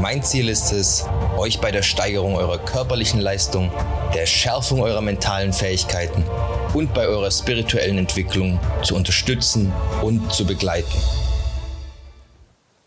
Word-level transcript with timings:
Mein 0.00 0.22
Ziel 0.22 0.48
ist 0.48 0.72
es, 0.72 1.06
euch 1.36 1.60
bei 1.60 1.70
der 1.70 1.82
Steigerung 1.82 2.36
eurer 2.36 2.58
körperlichen 2.58 3.20
Leistung, 3.20 3.70
der 4.14 4.26
Schärfung 4.26 4.82
eurer 4.82 5.00
mentalen 5.00 5.52
Fähigkeiten 5.52 6.24
und 6.74 6.92
bei 6.94 7.06
eurer 7.06 7.30
spirituellen 7.30 7.98
Entwicklung 7.98 8.58
zu 8.82 8.96
unterstützen 8.96 9.72
und 10.02 10.32
zu 10.32 10.46
begleiten. 10.46 10.96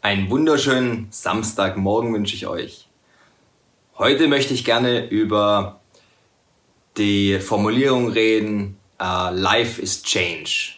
Einen 0.01 0.29
wunderschönen 0.29 1.07
Samstagmorgen 1.09 2.13
wünsche 2.13 2.35
ich 2.35 2.47
euch. 2.47 2.87
Heute 3.97 4.27
möchte 4.27 4.53
ich 4.53 4.63
gerne 4.63 5.07
über 5.07 5.79
die 6.97 7.39
Formulierung 7.39 8.09
reden, 8.09 8.77
uh, 9.01 9.29
Life 9.31 9.81
is 9.81 10.03
Change. 10.03 10.73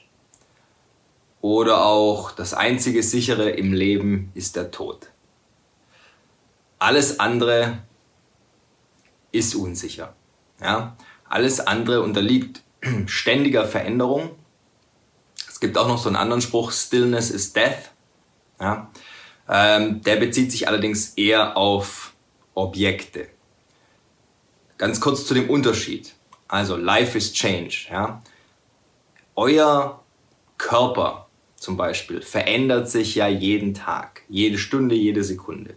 Oder 1.41 1.85
auch 1.85 2.31
das 2.31 2.53
einzige 2.53 3.03
sichere 3.03 3.49
im 3.49 3.73
Leben 3.73 4.31
ist 4.35 4.55
der 4.55 4.71
Tod. 4.71 5.09
Alles 6.79 7.19
andere 7.19 7.79
ist 9.31 9.53
unsicher. 9.55 10.15
Ja? 10.61 10.95
Alles 11.27 11.59
andere 11.59 12.01
unterliegt 12.01 12.61
ständiger 13.05 13.65
Veränderung. 13.65 14.31
Es 15.47 15.59
gibt 15.59 15.77
auch 15.77 15.87
noch 15.87 15.97
so 15.97 16.07
einen 16.07 16.15
anderen 16.15 16.41
Spruch, 16.41 16.71
Stillness 16.71 17.29
is 17.29 17.53
Death. 17.53 17.91
Ja? 18.59 18.89
Ähm, 19.49 20.01
der 20.01 20.15
bezieht 20.15 20.51
sich 20.51 20.67
allerdings 20.67 21.09
eher 21.15 21.57
auf 21.57 22.13
Objekte. 22.53 23.27
Ganz 24.77 25.01
kurz 25.01 25.25
zu 25.25 25.33
dem 25.33 25.49
Unterschied. 25.49 26.15
Also 26.47 26.77
Life 26.77 27.17
is 27.17 27.33
Change. 27.33 27.87
Ja? 27.91 28.23
Euer 29.35 30.01
Körper 30.57 31.27
zum 31.55 31.75
Beispiel 31.75 32.21
verändert 32.21 32.89
sich 32.89 33.15
ja 33.15 33.27
jeden 33.27 33.73
Tag, 33.73 34.21
jede 34.29 34.57
Stunde, 34.57 34.95
jede 34.95 35.23
Sekunde. 35.23 35.75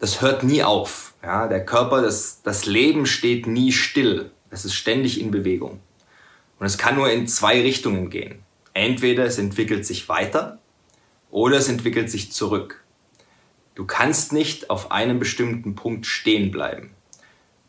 Das 0.00 0.22
hört 0.22 0.42
nie 0.42 0.62
auf. 0.62 1.12
Ja? 1.22 1.46
Der 1.46 1.64
Körper, 1.64 2.00
das, 2.02 2.40
das 2.42 2.64
Leben 2.64 3.06
steht 3.06 3.46
nie 3.46 3.70
still. 3.70 4.30
Es 4.50 4.64
ist 4.64 4.74
ständig 4.74 5.20
in 5.20 5.30
Bewegung. 5.30 5.80
Und 6.58 6.66
es 6.66 6.78
kann 6.78 6.96
nur 6.96 7.10
in 7.10 7.28
zwei 7.28 7.60
Richtungen 7.60 8.10
gehen. 8.10 8.42
Entweder 8.72 9.24
es 9.24 9.38
entwickelt 9.38 9.84
sich 9.86 10.08
weiter 10.08 10.58
oder 11.30 11.58
es 11.58 11.68
entwickelt 11.68 12.10
sich 12.10 12.32
zurück. 12.32 12.82
Du 13.74 13.84
kannst 13.84 14.32
nicht 14.32 14.70
auf 14.70 14.90
einem 14.90 15.18
bestimmten 15.18 15.74
Punkt 15.74 16.06
stehen 16.06 16.50
bleiben. 16.50 16.90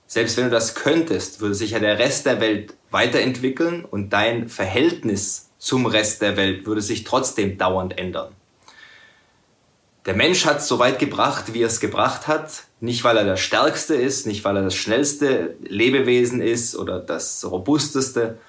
Selbst 0.07 0.37
wenn 0.37 0.45
du 0.45 0.51
das 0.51 0.75
könntest, 0.75 1.41
würde 1.41 1.55
sich 1.55 1.71
ja 1.71 1.79
der 1.79 1.99
Rest 1.99 2.25
der 2.25 2.41
Welt 2.41 2.75
weiterentwickeln 2.91 3.85
und 3.85 4.11
dein 4.11 4.49
Verhältnis 4.49 5.49
zum 5.57 5.85
Rest 5.85 6.21
der 6.21 6.37
Welt 6.37 6.65
würde 6.65 6.81
sich 6.81 7.03
trotzdem 7.03 7.57
dauernd 7.57 7.97
ändern. 7.97 8.33
Der 10.05 10.15
Mensch 10.15 10.45
hat 10.45 10.57
es 10.57 10.67
so 10.67 10.79
weit 10.79 10.97
gebracht, 10.97 11.53
wie 11.53 11.61
er 11.61 11.67
es 11.67 11.79
gebracht 11.79 12.27
hat, 12.27 12.63
nicht 12.79 13.03
weil 13.03 13.17
er 13.17 13.23
der 13.23 13.37
Stärkste 13.37 13.93
ist, 13.93 14.25
nicht 14.25 14.43
weil 14.43 14.57
er 14.57 14.63
das 14.63 14.75
schnellste 14.75 15.55
Lebewesen 15.61 16.41
ist 16.41 16.75
oder 16.75 16.99
das 16.99 17.49
robusteste, 17.49 18.39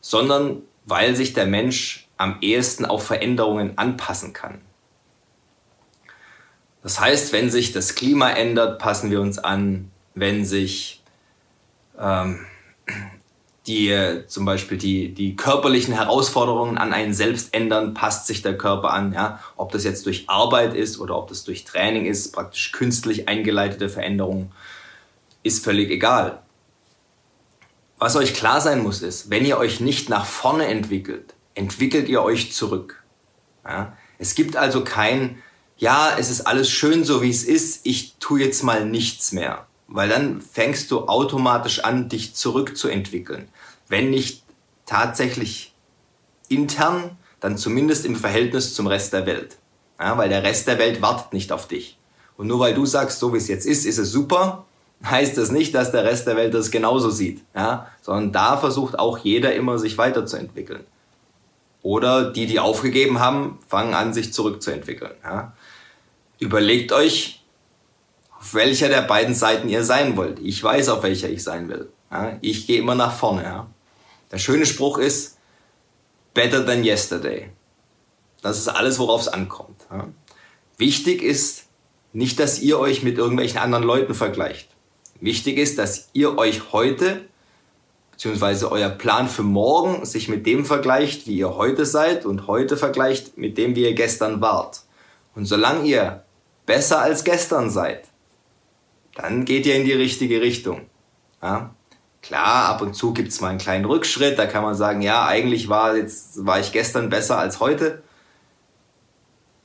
sondern 0.00 0.62
weil 0.84 1.16
sich 1.16 1.32
der 1.32 1.46
Mensch 1.46 2.08
am 2.16 2.38
ehesten 2.40 2.84
auf 2.84 3.04
Veränderungen 3.04 3.76
anpassen 3.76 4.32
kann. 4.32 4.60
Das 6.84 7.00
heißt, 7.00 7.32
wenn 7.32 7.50
sich 7.50 7.72
das 7.72 7.94
Klima 7.94 8.30
ändert, 8.30 8.78
passen 8.78 9.10
wir 9.10 9.20
uns 9.20 9.38
an. 9.38 9.90
Wenn 10.14 10.44
sich 10.44 11.02
ähm, 11.98 12.46
die 13.66 13.88
äh, 13.88 14.26
zum 14.26 14.44
Beispiel 14.44 14.76
die, 14.76 15.14
die 15.14 15.36
körperlichen 15.36 15.94
Herausforderungen 15.94 16.76
an 16.76 16.92
einen 16.92 17.14
selbst 17.14 17.54
ändern, 17.54 17.94
passt 17.94 18.26
sich 18.26 18.42
der 18.42 18.58
Körper 18.58 18.92
an. 18.92 19.12
Ja? 19.12 19.40
Ob 19.56 19.72
das 19.72 19.84
jetzt 19.84 20.04
durch 20.06 20.28
Arbeit 20.28 20.74
ist 20.74 20.98
oder 20.98 21.16
ob 21.16 21.28
das 21.28 21.44
durch 21.44 21.64
Training 21.64 22.04
ist, 22.04 22.32
praktisch 22.32 22.72
künstlich 22.72 23.26
eingeleitete 23.28 23.88
Veränderungen, 23.88 24.52
ist 25.42 25.64
völlig 25.64 25.90
egal. 25.90 26.42
Was 27.98 28.16
euch 28.16 28.34
klar 28.34 28.60
sein 28.60 28.82
muss, 28.82 29.00
ist, 29.00 29.30
wenn 29.30 29.46
ihr 29.46 29.56
euch 29.56 29.80
nicht 29.80 30.10
nach 30.10 30.26
vorne 30.26 30.66
entwickelt, 30.66 31.34
entwickelt 31.54 32.08
ihr 32.08 32.22
euch 32.22 32.52
zurück. 32.52 33.02
Ja? 33.64 33.96
Es 34.18 34.34
gibt 34.34 34.56
also 34.56 34.84
kein, 34.84 35.42
ja, 35.78 36.14
es 36.18 36.30
ist 36.30 36.42
alles 36.42 36.70
schön 36.70 37.04
so 37.04 37.22
wie 37.22 37.30
es 37.30 37.44
ist, 37.44 37.86
ich 37.86 38.16
tue 38.20 38.40
jetzt 38.40 38.62
mal 38.62 38.84
nichts 38.84 39.32
mehr. 39.32 39.66
Weil 39.86 40.08
dann 40.08 40.40
fängst 40.40 40.90
du 40.90 41.08
automatisch 41.08 41.80
an, 41.80 42.08
dich 42.08 42.34
zurückzuentwickeln 42.34 43.48
wenn 43.88 44.10
nicht 44.10 44.42
tatsächlich 44.86 45.74
intern, 46.48 47.16
dann 47.40 47.56
zumindest 47.56 48.04
im 48.04 48.16
Verhältnis 48.16 48.74
zum 48.74 48.86
Rest 48.86 49.12
der 49.12 49.26
Welt. 49.26 49.56
Ja, 50.00 50.18
weil 50.18 50.28
der 50.28 50.42
Rest 50.42 50.66
der 50.66 50.78
Welt 50.78 51.02
wartet 51.02 51.32
nicht 51.32 51.52
auf 51.52 51.68
dich. 51.68 51.98
Und 52.36 52.48
nur 52.48 52.58
weil 52.58 52.74
du 52.74 52.84
sagst, 52.84 53.20
so 53.20 53.32
wie 53.32 53.38
es 53.38 53.48
jetzt 53.48 53.66
ist, 53.66 53.86
ist 53.86 53.98
es 53.98 54.10
super, 54.10 54.64
heißt 55.04 55.38
das 55.38 55.50
nicht, 55.50 55.74
dass 55.74 55.92
der 55.92 56.04
Rest 56.04 56.26
der 56.26 56.36
Welt 56.36 56.54
das 56.54 56.70
genauso 56.70 57.10
sieht. 57.10 57.42
Ja? 57.54 57.90
Sondern 58.02 58.32
da 58.32 58.56
versucht 58.56 58.98
auch 58.98 59.18
jeder 59.18 59.54
immer, 59.54 59.78
sich 59.78 59.98
weiterzuentwickeln. 59.98 60.84
Oder 61.82 62.32
die, 62.32 62.46
die 62.46 62.60
aufgegeben 62.60 63.20
haben, 63.20 63.58
fangen 63.68 63.94
an, 63.94 64.14
sich 64.14 64.32
zurückzuentwickeln. 64.32 65.14
Ja? 65.22 65.52
Überlegt 66.38 66.92
euch, 66.92 67.43
auf 68.44 68.52
welcher 68.52 68.90
der 68.90 69.00
beiden 69.00 69.34
Seiten 69.34 69.70
ihr 69.70 69.84
sein 69.84 70.18
wollt. 70.18 70.38
Ich 70.38 70.62
weiß, 70.62 70.90
auf 70.90 71.02
welcher 71.02 71.30
ich 71.30 71.42
sein 71.42 71.70
will. 71.70 71.88
Ja? 72.10 72.36
Ich 72.42 72.66
gehe 72.66 72.78
immer 72.78 72.94
nach 72.94 73.16
vorne. 73.16 73.42
Ja? 73.42 73.70
Der 74.30 74.36
schöne 74.36 74.66
Spruch 74.66 74.98
ist, 74.98 75.38
better 76.34 76.64
than 76.66 76.84
yesterday. 76.84 77.48
Das 78.42 78.58
ist 78.58 78.68
alles, 78.68 78.98
worauf 78.98 79.22
es 79.22 79.28
ankommt. 79.28 79.86
Ja. 79.90 80.08
Wichtig 80.76 81.22
ist 81.22 81.64
nicht, 82.12 82.38
dass 82.38 82.58
ihr 82.58 82.78
euch 82.78 83.02
mit 83.02 83.16
irgendwelchen 83.16 83.58
anderen 83.58 83.82
Leuten 83.82 84.12
vergleicht. 84.12 84.68
Wichtig 85.20 85.56
ist, 85.56 85.78
dass 85.78 86.10
ihr 86.12 86.36
euch 86.36 86.72
heute, 86.72 87.24
beziehungsweise 88.10 88.70
euer 88.70 88.90
Plan 88.90 89.26
für 89.26 89.42
morgen, 89.42 90.04
sich 90.04 90.28
mit 90.28 90.44
dem 90.44 90.66
vergleicht, 90.66 91.26
wie 91.26 91.38
ihr 91.38 91.56
heute 91.56 91.86
seid 91.86 92.26
und 92.26 92.46
heute 92.46 92.76
vergleicht 92.76 93.38
mit 93.38 93.56
dem, 93.56 93.74
wie 93.74 93.84
ihr 93.84 93.94
gestern 93.94 94.42
wart. 94.42 94.82
Und 95.34 95.46
solange 95.46 95.86
ihr 95.86 96.24
besser 96.66 97.00
als 97.00 97.24
gestern 97.24 97.70
seid, 97.70 98.10
dann 99.14 99.44
geht 99.44 99.66
ihr 99.66 99.76
in 99.76 99.84
die 99.84 99.92
richtige 99.92 100.40
Richtung. 100.40 100.82
Ja? 101.42 101.74
Klar, 102.22 102.70
ab 102.70 102.80
und 102.80 102.94
zu 102.94 103.12
gibt's 103.12 103.40
mal 103.40 103.48
einen 103.48 103.58
kleinen 103.58 103.84
Rückschritt, 103.84 104.38
da 104.38 104.46
kann 104.46 104.62
man 104.62 104.74
sagen, 104.74 105.02
ja, 105.02 105.26
eigentlich 105.26 105.68
war, 105.68 105.96
jetzt, 105.96 106.46
war 106.46 106.58
ich 106.58 106.72
gestern 106.72 107.10
besser 107.10 107.38
als 107.38 107.60
heute. 107.60 108.02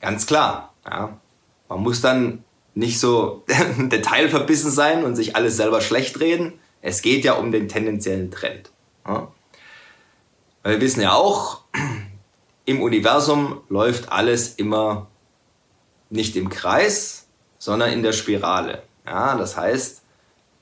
Ganz 0.00 0.26
klar. 0.26 0.74
Ja. 0.84 1.18
Man 1.68 1.80
muss 1.80 2.00
dann 2.00 2.44
nicht 2.74 3.00
so 3.00 3.44
detailverbissen 3.78 4.70
sein 4.70 5.04
und 5.04 5.16
sich 5.16 5.36
alles 5.36 5.56
selber 5.56 5.80
schlecht 5.80 6.20
reden. 6.20 6.54
Es 6.82 7.02
geht 7.02 7.24
ja 7.24 7.34
um 7.34 7.50
den 7.52 7.68
tendenziellen 7.68 8.30
Trend. 8.30 8.70
Ja. 9.06 9.32
Wir 10.62 10.80
wissen 10.80 11.00
ja 11.00 11.14
auch, 11.14 11.62
im 12.66 12.82
Universum 12.82 13.62
läuft 13.68 14.12
alles 14.12 14.54
immer 14.56 15.08
nicht 16.10 16.36
im 16.36 16.50
Kreis, 16.50 17.26
sondern 17.58 17.92
in 17.92 18.02
der 18.02 18.12
Spirale. 18.12 18.82
Ja, 19.10 19.34
das 19.34 19.56
heißt, 19.56 20.02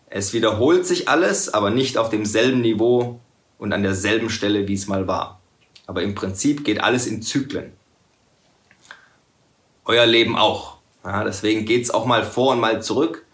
es 0.08 0.32
wiederholt 0.32 0.86
sich 0.86 1.08
alles, 1.08 1.52
aber 1.52 1.68
nicht 1.68 1.98
auf 1.98 2.08
demselben 2.08 2.62
Niveau 2.62 3.20
und 3.58 3.74
an 3.74 3.82
derselben 3.82 4.30
Stelle, 4.30 4.66
wie 4.66 4.74
es 4.74 4.86
mal 4.86 5.06
war. 5.06 5.40
Aber 5.86 6.02
im 6.02 6.14
Prinzip 6.14 6.64
geht 6.64 6.82
alles 6.82 7.06
in 7.06 7.20
Zyklen. 7.20 7.74
Euer 9.84 10.06
Leben 10.06 10.36
auch. 10.36 10.78
Ja, 11.04 11.24
deswegen 11.24 11.66
geht 11.66 11.84
es 11.84 11.90
auch 11.90 12.06
mal 12.06 12.24
vor 12.24 12.52
und 12.52 12.60
mal 12.60 12.82
zurück. 12.82 13.26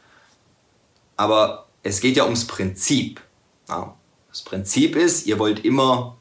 Aber 1.16 1.68
es 1.84 2.00
geht 2.00 2.16
ja 2.16 2.24
ums 2.24 2.46
Prinzip. 2.48 3.20
Ja, 3.68 3.94
das 4.30 4.42
Prinzip 4.42 4.96
ist, 4.96 5.26
ihr 5.26 5.38
wollt 5.38 5.64
immer, 5.64 6.16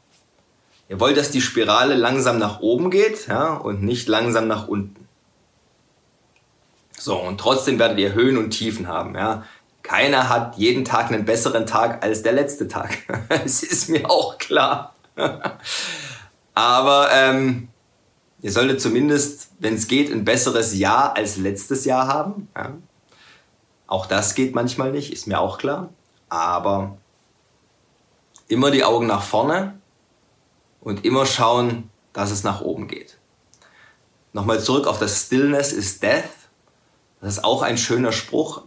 ihr 0.87 0.99
wollt, 0.99 1.17
dass 1.17 1.31
die 1.31 1.41
Spirale 1.41 1.95
langsam 1.95 2.37
nach 2.37 2.59
oben 2.59 2.91
geht 2.91 3.27
ja, 3.27 3.55
und 3.55 3.81
nicht 3.81 4.07
langsam 4.07 4.47
nach 4.47 4.67
unten. 4.67 5.02
So, 7.03 7.17
und 7.17 7.37
trotzdem 7.37 7.79
werdet 7.79 7.99
ihr 7.99 8.13
Höhen 8.13 8.37
und 8.37 8.51
Tiefen 8.51 8.87
haben. 8.87 9.13
Ja. 9.13 9.43
Keiner 9.81 10.29
hat 10.29 10.55
jeden 10.55 10.85
Tag 10.85 11.11
einen 11.11 11.25
besseren 11.25 11.65
Tag 11.65 12.01
als 12.01 12.23
der 12.23 12.31
letzte 12.31 12.69
Tag. 12.69 12.97
Es 13.43 13.61
ist 13.61 13.89
mir 13.89 14.09
auch 14.09 14.37
klar. 14.37 14.95
Aber 16.53 17.09
ähm, 17.11 17.67
ihr 18.41 18.53
solltet 18.53 18.79
zumindest, 18.79 19.49
wenn 19.59 19.73
es 19.73 19.89
geht, 19.89 20.13
ein 20.13 20.23
besseres 20.23 20.77
Jahr 20.77 21.17
als 21.17 21.35
letztes 21.35 21.83
Jahr 21.83 22.07
haben. 22.07 22.47
Ja. 22.55 22.71
Auch 23.85 24.05
das 24.05 24.33
geht 24.33 24.55
manchmal 24.55 24.93
nicht, 24.93 25.11
ist 25.11 25.27
mir 25.27 25.41
auch 25.41 25.57
klar. 25.57 25.89
Aber 26.29 26.97
immer 28.47 28.71
die 28.71 28.85
Augen 28.85 29.07
nach 29.07 29.23
vorne 29.23 29.77
und 30.79 31.03
immer 31.03 31.25
schauen, 31.25 31.89
dass 32.13 32.31
es 32.31 32.45
nach 32.45 32.61
oben 32.61 32.87
geht. 32.87 33.17
Nochmal 34.31 34.61
zurück 34.61 34.87
auf 34.87 34.99
das 34.99 35.25
Stillness 35.25 35.73
is 35.73 35.99
Death. 35.99 36.42
Das 37.23 37.37
ist 37.37 37.43
auch 37.45 37.61
ein 37.61 37.77
schöner 37.77 38.11
Spruch. 38.11 38.63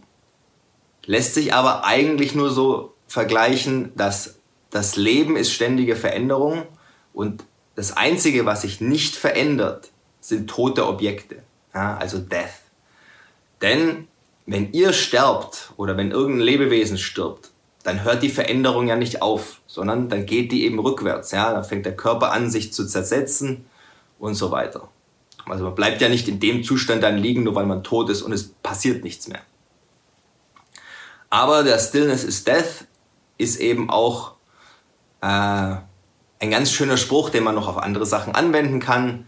Lässt 1.05 1.35
sich 1.35 1.53
aber 1.53 1.85
eigentlich 1.85 2.33
nur 2.33 2.49
so 2.49 2.95
vergleichen, 3.07 3.91
dass 3.95 4.39
das 4.71 4.95
Leben 4.95 5.37
ist 5.37 5.53
ständige 5.53 5.95
Veränderung 5.95 6.63
und 7.13 7.45
das 7.75 7.95
Einzige, 7.95 8.47
was 8.47 8.63
sich 8.63 8.81
nicht 8.81 9.15
verändert, 9.15 9.91
sind 10.19 10.49
tote 10.49 10.87
Objekte, 10.87 11.43
ja, 11.73 11.97
also 11.97 12.17
Death. 12.17 12.49
Denn 13.61 14.07
wenn 14.47 14.73
ihr 14.73 14.91
sterbt 14.91 15.71
oder 15.77 15.95
wenn 15.95 16.09
irgendein 16.09 16.45
Lebewesen 16.45 16.97
stirbt, 16.97 17.51
dann 17.83 18.03
hört 18.03 18.23
die 18.23 18.29
Veränderung 18.29 18.87
ja 18.87 18.95
nicht 18.95 19.21
auf, 19.21 19.61
sondern 19.67 20.09
dann 20.09 20.25
geht 20.25 20.51
die 20.51 20.65
eben 20.65 20.79
rückwärts. 20.79 21.29
Ja? 21.31 21.53
Dann 21.53 21.63
fängt 21.63 21.85
der 21.85 21.95
Körper 21.95 22.31
an, 22.31 22.49
sich 22.49 22.73
zu 22.73 22.87
zersetzen 22.87 23.65
und 24.17 24.33
so 24.33 24.49
weiter. 24.49 24.89
Also 25.51 25.63
man 25.63 25.75
bleibt 25.75 26.01
ja 26.01 26.09
nicht 26.09 26.27
in 26.27 26.39
dem 26.39 26.63
Zustand 26.63 27.03
dann 27.03 27.17
liegen, 27.17 27.43
nur 27.43 27.55
weil 27.55 27.65
man 27.65 27.83
tot 27.83 28.09
ist 28.09 28.21
und 28.21 28.31
es 28.31 28.49
passiert 28.49 29.03
nichts 29.03 29.27
mehr. 29.27 29.41
Aber 31.29 31.63
der 31.63 31.79
Stillness 31.79 32.23
is 32.23 32.43
Death 32.43 32.85
ist 33.37 33.59
eben 33.59 33.89
auch 33.89 34.33
äh, 35.21 35.27
ein 36.39 36.51
ganz 36.51 36.71
schöner 36.71 36.97
Spruch, 36.97 37.29
den 37.29 37.43
man 37.43 37.55
noch 37.55 37.67
auf 37.67 37.77
andere 37.77 38.05
Sachen 38.05 38.35
anwenden 38.35 38.79
kann. 38.79 39.27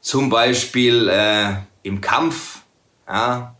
Zum 0.00 0.30
Beispiel 0.30 1.08
äh, 1.08 1.54
im 1.82 2.00
Kampf. 2.00 2.60
Ja, 3.08 3.56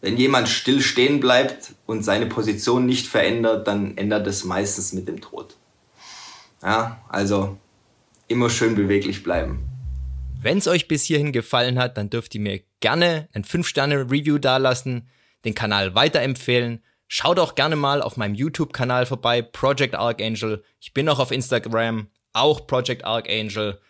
wenn 0.00 0.16
jemand 0.16 0.48
still 0.48 0.82
stehen 0.82 1.20
bleibt 1.20 1.74
und 1.86 2.04
seine 2.04 2.26
Position 2.26 2.86
nicht 2.86 3.06
verändert, 3.06 3.66
dann 3.66 3.96
ändert 3.96 4.26
es 4.26 4.44
meistens 4.44 4.92
mit 4.92 5.08
dem 5.08 5.20
Tod. 5.20 5.56
Ja, 6.62 7.00
also 7.08 7.56
immer 8.28 8.50
schön 8.50 8.74
beweglich 8.74 9.22
bleiben. 9.22 9.75
Wenn 10.46 10.58
es 10.58 10.68
euch 10.68 10.86
bis 10.86 11.02
hierhin 11.02 11.32
gefallen 11.32 11.76
hat, 11.76 11.96
dann 11.96 12.08
dürft 12.08 12.32
ihr 12.36 12.40
mir 12.40 12.62
gerne 12.78 13.28
ein 13.32 13.42
5-Sterne-Review 13.42 14.38
dalassen, 14.38 15.08
den 15.44 15.56
Kanal 15.56 15.96
weiterempfehlen. 15.96 16.84
Schaut 17.08 17.40
auch 17.40 17.56
gerne 17.56 17.74
mal 17.74 18.00
auf 18.00 18.16
meinem 18.16 18.36
YouTube-Kanal 18.36 19.06
vorbei, 19.06 19.42
Project 19.42 19.96
Archangel. 19.96 20.62
Ich 20.78 20.94
bin 20.94 21.08
auch 21.08 21.18
auf 21.18 21.32
Instagram, 21.32 22.12
auch 22.32 22.68
Project 22.68 23.04
Archangel. 23.04 23.80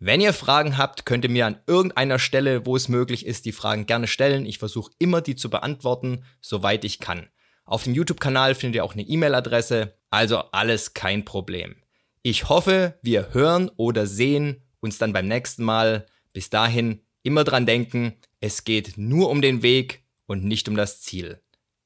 Wenn 0.00 0.20
ihr 0.20 0.34
Fragen 0.34 0.76
habt, 0.76 1.06
könnt 1.06 1.24
ihr 1.24 1.30
mir 1.30 1.46
an 1.46 1.60
irgendeiner 1.66 2.18
Stelle, 2.18 2.66
wo 2.66 2.76
es 2.76 2.90
möglich 2.90 3.24
ist, 3.24 3.46
die 3.46 3.52
Fragen 3.52 3.86
gerne 3.86 4.06
stellen. 4.06 4.44
Ich 4.44 4.58
versuche 4.58 4.92
immer, 4.98 5.22
die 5.22 5.34
zu 5.34 5.48
beantworten, 5.48 6.26
soweit 6.42 6.84
ich 6.84 7.00
kann. 7.00 7.30
Auf 7.64 7.84
dem 7.84 7.94
YouTube-Kanal 7.94 8.54
findet 8.54 8.76
ihr 8.76 8.84
auch 8.84 8.92
eine 8.92 9.04
E-Mail-Adresse, 9.08 9.96
also 10.10 10.40
alles 10.52 10.92
kein 10.92 11.24
Problem. 11.24 11.76
Ich 12.20 12.50
hoffe, 12.50 12.98
wir 13.00 13.32
hören 13.32 13.70
oder 13.78 14.06
sehen 14.06 14.62
uns 14.82 14.98
dann 14.98 15.14
beim 15.14 15.26
nächsten 15.26 15.64
Mal. 15.64 16.06
Bis 16.34 16.50
dahin 16.50 17.00
immer 17.22 17.44
dran 17.44 17.64
denken, 17.64 18.14
es 18.40 18.64
geht 18.64 18.98
nur 18.98 19.30
um 19.30 19.40
den 19.40 19.62
Weg 19.62 20.04
und 20.26 20.44
nicht 20.44 20.68
um 20.68 20.76
das 20.76 21.00
Ziel. 21.00 21.40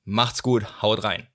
Macht's 0.04 0.42
gut, 0.42 0.82
haut 0.82 1.04
rein. 1.04 1.28